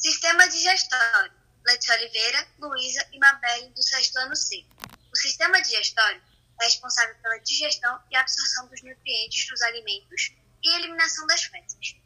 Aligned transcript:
Sistema 0.00 0.48
digestório. 0.48 1.30
Letícia 1.66 1.94
Oliveira, 1.94 2.48
Luísa 2.58 3.06
e 3.12 3.18
Mabelle, 3.18 3.68
do 3.68 3.82
sexto 3.82 4.16
ano 4.16 4.34
C. 4.34 4.64
O 5.12 5.16
sistema 5.16 5.60
digestório 5.60 6.22
é 6.58 6.64
responsável 6.64 7.14
pela 7.16 7.36
digestão 7.40 8.00
e 8.10 8.16
absorção 8.16 8.66
dos 8.68 8.80
nutrientes 8.82 9.46
dos 9.46 9.60
alimentos 9.60 10.34
e 10.62 10.74
eliminação 10.76 11.26
das 11.26 11.42
fezes. 11.42 11.96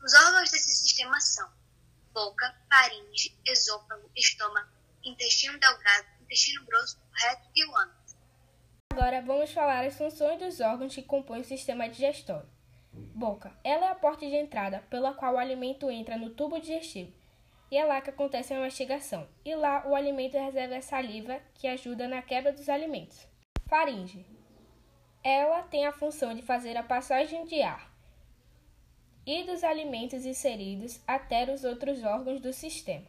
Os 0.00 0.14
órgãos 0.14 0.52
desse 0.52 0.70
sistema 0.70 1.20
são 1.20 1.50
boca, 2.12 2.54
faringe, 2.70 3.36
esôfago, 3.44 4.08
estômago, 4.14 4.70
intestino 5.02 5.58
delgado, 5.58 6.06
intestino 6.20 6.64
grosso, 6.66 7.00
reto 7.12 7.48
e 7.56 7.66
o 7.66 7.76
ânus. 7.76 8.16
Agora 8.92 9.20
vamos 9.22 9.50
falar 9.50 9.84
as 9.84 9.96
funções 9.96 10.38
dos 10.38 10.60
órgãos 10.60 10.94
que 10.94 11.02
compõem 11.02 11.40
o 11.40 11.44
sistema 11.44 11.88
digestório. 11.88 12.48
Boca. 12.92 13.52
Ela 13.64 13.86
é 13.86 13.90
a 13.90 13.94
porta 13.96 14.24
de 14.24 14.36
entrada 14.36 14.84
pela 14.88 15.14
qual 15.14 15.34
o 15.34 15.38
alimento 15.38 15.90
entra 15.90 16.16
no 16.16 16.30
tubo 16.30 16.60
digestivo. 16.60 17.18
E 17.70 17.76
é 17.76 17.84
lá 17.84 18.00
que 18.00 18.10
acontece 18.10 18.52
a 18.52 18.60
mastigação. 18.60 19.28
E 19.44 19.54
lá 19.54 19.86
o 19.86 19.94
alimento 19.94 20.36
reserva 20.36 20.76
a 20.76 20.82
saliva 20.82 21.40
que 21.54 21.68
ajuda 21.68 22.08
na 22.08 22.20
quebra 22.20 22.52
dos 22.52 22.68
alimentos. 22.68 23.26
Faringe. 23.68 24.26
Ela 25.22 25.62
tem 25.62 25.86
a 25.86 25.92
função 25.92 26.34
de 26.34 26.42
fazer 26.42 26.76
a 26.76 26.82
passagem 26.82 27.44
de 27.44 27.62
ar 27.62 27.90
e 29.26 29.44
dos 29.44 29.62
alimentos 29.62 30.24
inseridos 30.24 31.00
até 31.06 31.52
os 31.52 31.62
outros 31.62 32.02
órgãos 32.02 32.40
do 32.40 32.52
sistema. 32.52 33.06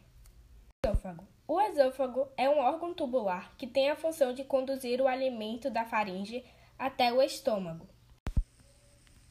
Esôfago. 0.84 1.26
O 1.48 1.60
esôfago 1.60 2.30
é 2.36 2.48
um 2.48 2.58
órgão 2.58 2.94
tubular 2.94 3.54
que 3.56 3.66
tem 3.66 3.90
a 3.90 3.96
função 3.96 4.32
de 4.32 4.44
conduzir 4.44 5.00
o 5.00 5.08
alimento 5.08 5.70
da 5.70 5.84
faringe 5.84 6.44
até 6.78 7.12
o 7.12 7.20
estômago. 7.20 7.88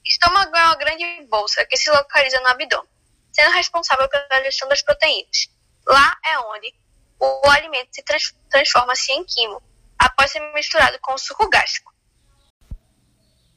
Estômago 0.05 0.55
é 0.55 0.63
uma 0.63 0.75
grande 0.75 1.27
bolsa 1.27 1.66
que 1.66 1.77
se 1.77 1.89
localiza 1.91 2.39
no 2.41 2.48
abdômen, 2.48 2.89
sendo 3.31 3.52
responsável 3.52 4.08
pela 4.09 4.44
gestão 4.44 4.67
das 4.67 4.81
proteínas. 4.81 5.48
Lá 5.88 6.17
é 6.26 6.39
onde 6.39 6.73
o 7.20 7.49
alimento 7.49 7.89
se 7.94 8.03
trans 8.03 8.35
transforma-se 8.50 9.11
em 9.11 9.23
quimo, 9.23 9.61
após 9.97 10.31
ser 10.31 10.39
misturado 10.53 10.97
com 11.00 11.14
o 11.14 11.17
suco 11.17 11.47
gástrico. 11.50 11.94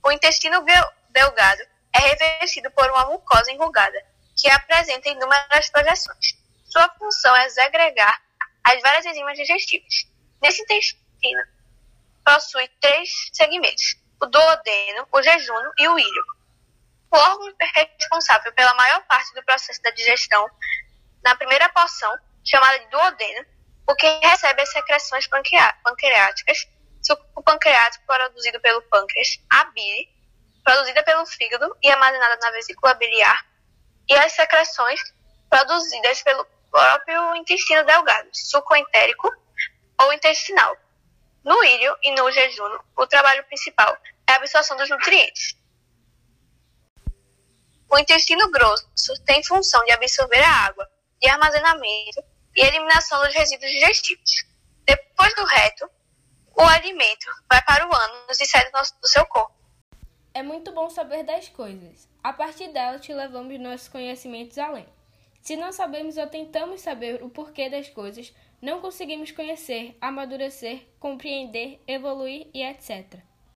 O 0.04 0.12
intestino 0.12 0.62
delgado 1.10 1.62
é 1.94 1.98
revestido 1.98 2.70
por 2.72 2.90
uma 2.90 3.06
mucosa 3.06 3.50
enrugada, 3.50 4.04
que 4.36 4.50
apresenta 4.50 5.08
inúmeras 5.08 5.70
projeções. 5.70 6.34
Sua 6.66 6.88
função 6.98 7.34
é 7.36 7.48
segregar 7.48 8.20
as 8.64 8.82
várias 8.82 9.06
enzimas 9.06 9.36
digestivas. 9.38 10.06
Nesse 10.42 10.60
intestino, 10.62 11.42
possui 12.24 12.68
três 12.80 13.08
segmentos: 13.32 13.96
o 14.20 14.26
duodeno, 14.26 15.08
o 15.12 15.22
jejunum 15.22 15.70
e 15.78 15.88
o 15.88 15.98
ilho. 15.98 16.24
O 17.14 17.16
órgão 17.16 17.54
responsável 17.76 18.52
pela 18.54 18.74
maior 18.74 19.00
parte 19.06 19.32
do 19.34 19.44
processo 19.44 19.80
da 19.82 19.90
digestão, 19.90 20.50
na 21.22 21.36
primeira 21.36 21.68
porção, 21.68 22.12
chamada 22.44 22.76
de 22.80 22.86
duodeno, 22.88 23.46
o 23.86 23.94
que 23.94 24.08
recebe 24.20 24.60
as 24.60 24.72
secreções 24.72 25.28
pancreáticas, 25.28 26.66
suco 27.00 27.40
pancreático 27.44 28.04
produzido 28.04 28.58
pelo 28.60 28.82
pâncreas, 28.82 29.38
a 29.48 29.66
bile, 29.66 30.08
produzida 30.64 31.04
pelo 31.04 31.24
fígado 31.24 31.76
e 31.80 31.88
armazenada 31.88 32.36
na 32.42 32.50
vesícula 32.50 32.94
biliar, 32.94 33.46
e 34.08 34.14
as 34.16 34.32
secreções 34.32 35.00
produzidas 35.48 36.20
pelo 36.20 36.44
próprio 36.68 37.36
intestino 37.36 37.84
delgado, 37.84 38.28
suco 38.32 38.74
entérico 38.74 39.32
ou 40.00 40.12
intestinal. 40.12 40.76
No 41.44 41.62
ilho 41.62 41.96
e 42.02 42.10
no 42.10 42.28
jejum, 42.32 42.76
o 42.96 43.06
trabalho 43.06 43.44
principal 43.44 43.96
é 44.28 44.32
a 44.32 44.36
absorção 44.36 44.76
dos 44.76 44.90
nutrientes. 44.90 45.62
O 47.94 47.98
intestino 47.98 48.50
grosso 48.50 48.90
tem 49.24 49.40
função 49.44 49.84
de 49.84 49.92
absorver 49.92 50.42
a 50.42 50.66
água, 50.66 50.90
de 51.22 51.28
armazenamento 51.28 52.24
e 52.56 52.60
eliminação 52.60 53.22
dos 53.22 53.32
resíduos 53.32 53.70
digestivos. 53.70 54.44
Depois 54.84 55.32
do 55.36 55.44
reto, 55.44 55.88
o 56.56 56.62
alimento 56.62 57.26
vai 57.48 57.62
para 57.62 57.88
o 57.88 57.94
ânus 57.94 58.40
e 58.40 58.46
sai 58.46 58.64
do, 58.64 58.72
nosso, 58.72 59.00
do 59.00 59.06
seu 59.06 59.24
corpo. 59.26 59.54
É 60.34 60.42
muito 60.42 60.72
bom 60.72 60.90
saber 60.90 61.22
das 61.22 61.48
coisas. 61.48 62.08
A 62.20 62.32
partir 62.32 62.72
delas, 62.72 63.00
te 63.00 63.14
levamos 63.14 63.60
nossos 63.60 63.86
conhecimentos 63.86 64.58
além. 64.58 64.88
Se 65.40 65.54
não 65.54 65.70
sabemos 65.70 66.16
ou 66.16 66.26
tentamos 66.26 66.80
saber 66.80 67.22
o 67.22 67.30
porquê 67.30 67.70
das 67.70 67.88
coisas, 67.88 68.34
não 68.60 68.80
conseguimos 68.80 69.30
conhecer, 69.30 69.96
amadurecer, 70.00 70.84
compreender, 70.98 71.80
evoluir 71.86 72.48
e 72.52 72.60
etc. 72.60 73.22